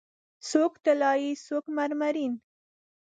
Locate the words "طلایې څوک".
0.83-1.65